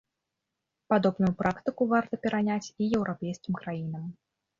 [0.93, 4.09] Падобную практыку варта пераняць і еўрапейскім краінам.